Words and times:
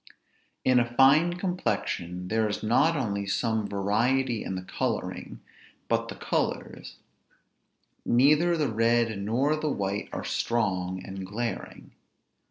In 0.65 0.79
a 0.79 0.93
fine 0.95 1.33
complexion 1.35 2.27
there 2.29 2.49
is 2.49 2.63
not 2.63 2.97
only 2.97 3.27
some 3.27 3.67
variety 3.69 4.43
in 4.43 4.55
the 4.55 4.63
coloring, 4.63 5.41
but 5.87 6.07
the 6.07 6.15
colors: 6.15 6.95
neither 8.03 8.57
the 8.57 8.71
red 8.73 9.19
nor 9.19 9.55
the 9.55 9.69
white 9.69 10.09
are 10.11 10.23
strong 10.23 11.05
and 11.05 11.23
glaring. 11.23 11.91